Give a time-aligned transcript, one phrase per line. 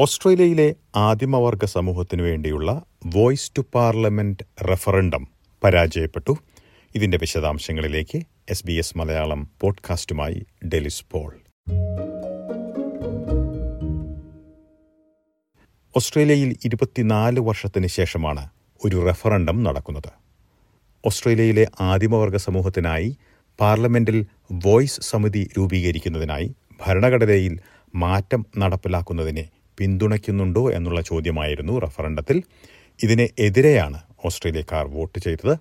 [0.00, 5.28] ഓസ്ട്രേലിയയിലെ ആദിമവർഗ സമൂഹത്തിനു വേണ്ടിയുള്ള വോയിസ് ടു പാർലമെന്റ് റഫറണ്ടം
[5.64, 6.38] പരാജയപ്പെട്ടു.
[6.94, 11.34] ഇതിന്റെ വിശദാംശങ്ങളിലേക്ക് എസ് ബി എസ് മലയാളം പോഡ്കാസ്റ്റുമായി ഡെലിസ് പോൾ.
[15.96, 18.48] ഓസ്ട്രേലിയയിൽ ഇരുപത്തിനാല് വർഷത്തിന് ശേഷമാണ്
[18.84, 20.12] ഒരു റഫറണ്ടം നടക്കുന്നത്.
[21.06, 23.16] ഓസ്ട്രേലിയയിലെ ആദിമവർഗ സമൂഹത്തിനായി
[23.60, 26.54] പാർലമെന്റിൽ വോയിസ് സമിതി രൂപീകരിക്കുന്നതിനായി
[26.86, 27.58] ഭരണഘടനയിൽ
[27.94, 29.48] മാറ്റം നടപ്പിലാക്കുന്നതിനെ
[29.80, 32.42] പിന്തുണയ്ക്കുന്നുണ്ടോ എന്നുള്ള ചോദ്യമായിരുന്നു റഫറണ്ടത്തിൽ.
[33.02, 35.54] ഇതിനെ എതിരെയാണ് ഓസ്ട്രേലിയക്കാർ വോട്ട് ചെയ്തത്.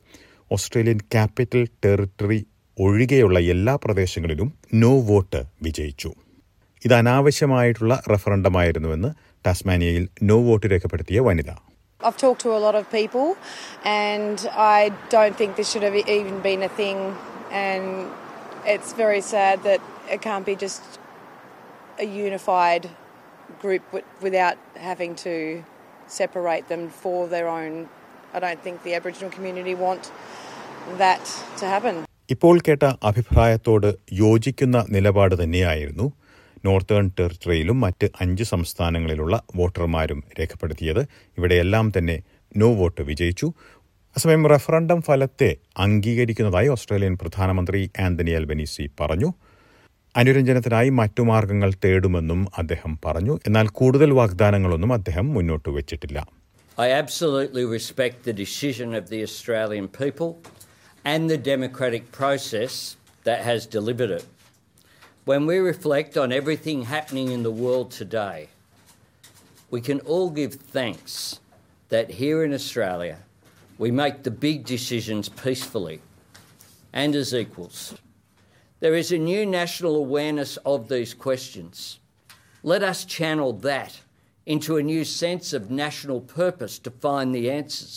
[0.52, 2.40] ഓസ്ട്രേലിയൻ ക്യാപിറ്റൽ ടെറിട്ടറി
[2.80, 6.12] ഒഴികെയുള്ള എല്ലാ പ്രദേശങ്ങളിലും നോ വോട്ട് വിജയിച്ചു.
[6.86, 9.10] ഇത് അനാവശ്യമായിട്ടുള്ള റഫറണ്ടമായിരുന്നുവെന്ന്
[9.46, 11.52] ടാസ്മാനിയയിൽ നോ വോട്ട് രേഖപ്പെടുത്തിയ വനിത.
[12.08, 13.28] I've talked to a lot of people,
[13.86, 14.38] and
[14.78, 14.82] I
[15.14, 17.00] don't think this should have even been a thing.
[17.64, 17.86] And
[18.74, 19.82] it's very sad that
[20.14, 20.84] it can't be just
[22.06, 22.86] a unified
[23.60, 23.84] group
[24.22, 25.34] without having to
[26.10, 27.74] separate them for their own.
[28.34, 30.04] I don't think the Aboriginal community want
[30.98, 31.24] that
[31.58, 31.96] to happen.
[32.30, 36.06] ഇപ്പോൾ കേട്ട അഭിപ്രായത്തോട് യോജിക്കുന്ന നിലപാട് തന്നെയായിരുന്നു
[36.66, 41.02] northern ടെറിട്ടറിയിലും മറ്റ് അഞ്ച് സംസ്ഥാനങ്ങളിലുള്ള വോട്ടർമാരും രേഖപ്പെടുത്തിയത്
[41.38, 42.18] ഇവിടെയെല്ലാം തന്നെ
[42.56, 43.48] നോ വോട്ട് വിജയിച്ചു
[44.16, 49.30] അസമയം റഫറണ്ടം ഫലത്തെ അംഗീകരിക്കുന്നതായി ഓസ്ട്രേലിയൻ പ്രധാനമന്ത്രി ആന്റണി അൽബനീസി പറഞ്ഞു
[50.16, 56.22] അനുരഞ്ജനത്തിനായി മറ്റു മാർഗങ്ങൾ തേടുമെന്നും അദ്ദേഹം പറഞ്ഞു എന്നാൽ കൂടുതൽ വാഗ്ദാനങ്ങളൊന്നും അദ്ദേഹം മുന്നോട്ട് വെച്ചിട്ടില്ല
[56.78, 60.30] I absolutely respect the decision of the Australian people
[61.06, 62.76] and the democratic process
[63.28, 64.26] that has delivered it.
[65.26, 68.40] When we reflect on everything happening in the world today,
[69.72, 71.16] we can all give thanks
[71.92, 73.18] that here in Australia
[73.78, 75.98] we make the big decisions peacefully
[76.94, 77.80] and as equals.
[78.83, 81.99] There is a new national awareness of these questions.
[82.65, 83.93] Let us channel that
[84.47, 87.97] into a new sense of national purpose to find the answers.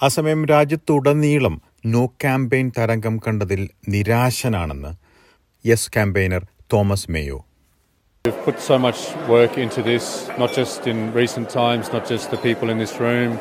[0.00, 1.56] അസമയം രാജ്യത്തുടനീളം
[1.94, 3.62] no campaign തരംഗം കണ്ടതിൽ
[3.94, 4.92] നിരാശനാണെന്ന്
[5.70, 7.38] yes campaigner Thomas Mayo
[8.24, 9.00] We've put so much
[9.36, 10.04] work into this,
[10.42, 13.32] not just in recent times, not just the people in this room,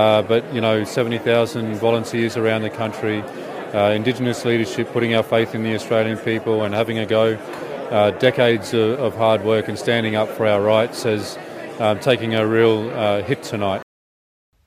[0.00, 3.18] uh, but you know, 70,000 volunteers around the country,
[3.71, 7.25] Uh, Indigenous leadership, putting our faith in the Australian people and having a go.
[7.91, 11.23] Uh, decades of, of hard work and standing up for our rights has
[11.79, 13.81] um, taking a real uh, hit tonight.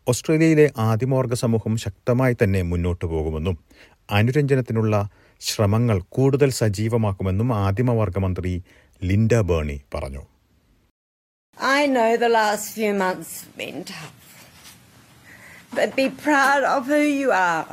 [0.07, 3.57] ഓസ്ട്രേലിയയിലെ ആദിമവർഗ സമൂഹം ശക്തമായി തന്നെ മുന്നോട്ടു പോകുമെന്നും
[4.09, 4.95] അനുരഞ്ജനത്തിനുള്ള
[5.41, 8.55] ശ്രമങ്ങൾ കൂടുതൽ സജീവമാക്കുമെന്നും ആദിമവർഗ മന്ത്രി
[9.03, 10.25] Linda Berny പറഞ്ഞു
[11.75, 14.19] I know the last few months have been tough.
[15.73, 17.67] But be proud of who you are.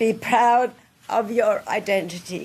[0.00, 0.68] Be proud
[1.08, 2.44] of your identity.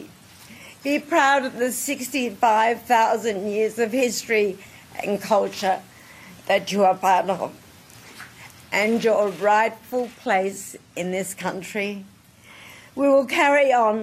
[0.85, 4.57] Be proud of the 65,000 years of history
[4.95, 5.77] and culture
[6.47, 7.53] that you are part of
[8.73, 10.63] and your rightful place
[10.95, 11.89] in this country.
[12.95, 13.95] We will carry on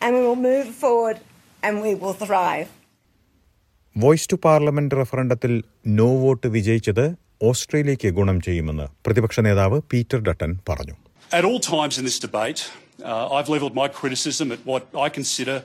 [0.00, 1.18] and we will move forward
[1.62, 2.68] and we will thrive.
[3.96, 5.52] Voice to parliament റഫറണ്ടത്തിൽ
[5.98, 7.04] no vote വിജയിച്ചത്
[7.42, 10.94] ഓസ്ട്രേലിയയ്ക്ക് ഗുണം ചെയ്യുമെന്ന് പ്രതിപക്ഷ നേതാവ് Peter Dutton പറഞ്ഞു
[11.32, 12.68] At all times in this debate,
[13.04, 15.62] uh, I've levelled my criticism at what I consider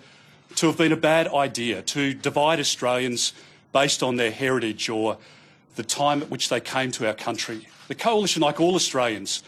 [0.58, 3.34] to have been a bad idea to divide Australians
[3.74, 5.18] based on their heritage or
[5.75, 7.68] the time at which they came to our country.
[7.88, 9.42] The Coalition, like all Australians,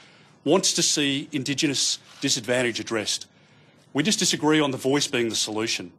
[0.44, 3.28] wants to see Indigenous disadvantage addressed.
[3.94, 5.92] We just disagree on the voice being the solution.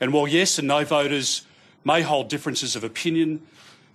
[0.00, 1.42] And while yes and no voters
[1.84, 3.46] may hold differences of opinion,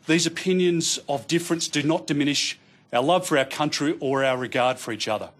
[0.07, 2.57] these opinions of difference do not diminish
[2.92, 5.30] our love for our country or our regard for each other.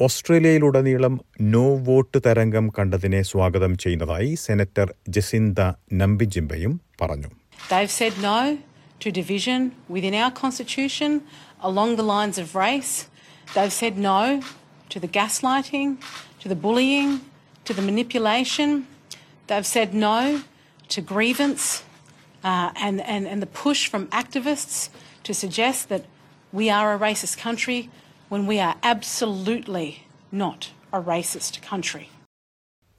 [0.00, 1.14] ഓസ്ട്രേലിയയിലുടനീളം
[1.54, 5.60] know what തരംഗം കണ്ടതിനെ സ്വാഗതം ചെയ്യുന്നതായി senator Jacinda
[6.00, 7.30] നമ്പിജിംബയും പറഞ്ഞു
[7.70, 8.38] They've said no
[9.02, 9.60] to division
[9.94, 11.10] within our constitution
[11.68, 12.94] along the lines of race.
[13.54, 14.20] They've said no
[14.92, 15.88] to the gaslighting,
[16.42, 17.10] to the bullying,
[17.66, 18.70] to the manipulation.
[19.48, 20.18] They've said no
[20.88, 21.64] to grievance
[22.44, 24.76] uh, and, and, and the push from activists
[25.24, 26.04] to suggest that
[26.53, 27.79] we are a racist country
[28.31, 29.87] when we are absolutely
[30.33, 30.61] not
[30.91, 32.05] a racist country.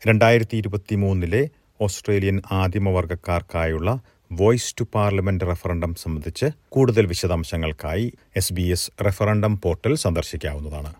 [0.02, 1.42] രണ്ടായിരത്തി ഇരുപത്തി മൂന്നിലെ
[1.80, 3.90] Australian ആദിമവർഗക്കാർക്കായുള്ള
[4.30, 8.06] voice to parliament referendum സംബന്ധിച്ച് കൂടുതൽ വിശദാംശങ്ങൾക്കായി
[8.36, 10.92] S B S referendum portal സന്ദർശിക്കാവുന്നതാണ്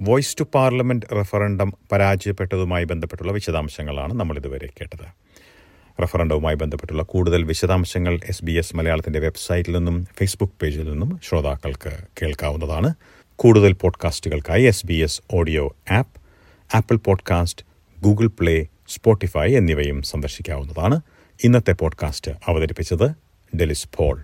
[0.00, 5.06] voice to parliament referendum പരാജയപ്പെട്ടതുമായി ബന്ധപ്പെട്ടുള്ള വിശദാംശങ്ങളാണ് നമ്മൾ ഇതുവരെ കേട്ടത്
[6.02, 12.94] റഫറണ്ടവുമായി ബന്ധപ്പെട്ടുള്ള കൂടുതൽ വിശദാംശങ്ങൾ എസ് ബി എസ് മലയാളത്തിന്റെ വെബ്സൈറ്റിൽ നിന്നും ഫേസ്ബുക്ക് പേജിൽ നിന്നും ശ്രോതാക്കൾക്ക് കേൾക്കാവുന്നതാണ്.
[13.36, 16.20] കൂടുതൽ പോഡ്കാസ്റ്റുകൾക്കായി S B S audio app
[16.76, 17.64] Apple podcast
[18.00, 21.00] Google Play Spotify എന്നിവയും സന്ദർശിക്കാവുന്നതാണ്.
[21.44, 23.10] ഇന്നത്തെ പോഡ്കാസ്റ്റ് അവതരിപ്പിച്ചത്
[23.56, 24.22] ഡെലിസ് പോൾ.